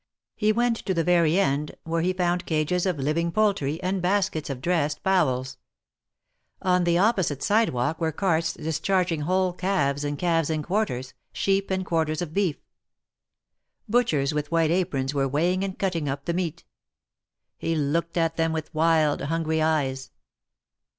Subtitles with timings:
[0.35, 4.49] He went to the Very end, where he found cages of living poultry, and baskets
[4.49, 5.59] of dressed fowls.
[6.59, 11.85] On the opposite sidewalk were carts discharging whole calves and calves in quarters, sheep and
[11.85, 12.57] quarters of beef.
[13.87, 16.65] Butchers with white aprons were weighing and cutting up the meat.
[17.59, 20.09] He looked at them with wild, hungry eyes.